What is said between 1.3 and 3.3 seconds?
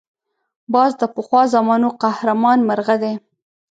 زمانو قهرمان مرغه دی